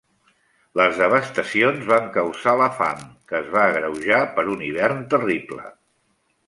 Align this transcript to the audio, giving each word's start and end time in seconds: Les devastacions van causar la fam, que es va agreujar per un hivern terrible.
Les 0.79 0.95
devastacions 1.01 1.85
van 1.91 2.09
causar 2.17 2.57
la 2.63 2.71
fam, 2.81 3.05
que 3.33 3.39
es 3.43 3.55
va 3.59 3.67
agreujar 3.69 4.27
per 4.39 4.51
un 4.57 4.69
hivern 4.71 5.09
terrible. 5.15 5.73